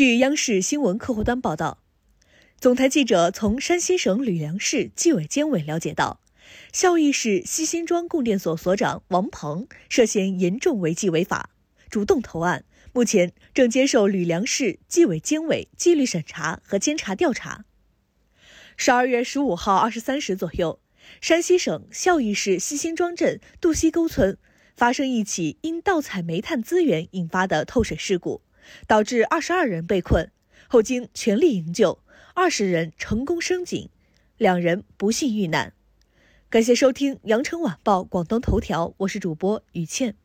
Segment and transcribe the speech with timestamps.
[0.00, 1.76] 据央视新闻客户端报道，
[2.58, 6.22] 总台记者从山西省吕梁市纪委监委了解到，
[6.72, 11.50] 孝义市西辛庄供电所所长王鹏涉嫌严重违纪违法，
[11.90, 17.66] 主动投案，目前正接受吕梁市纪委监委纪律审查和监察调查。
[18.78, 20.80] 十二月十五号二十三时左右，
[21.20, 24.38] 山西省孝义市西辛庄镇杜溪沟村
[24.74, 28.40] 发生一起因盗采煤炭资源引发的透水事故。
[28.86, 30.30] 导致二十二人被困，
[30.68, 31.98] 后经全力营救，
[32.34, 33.88] 二十人成功升井，
[34.36, 35.72] 两人不幸遇难。
[36.48, 40.16] 感谢收听《羊城晚报广东头条》，我是主播于倩。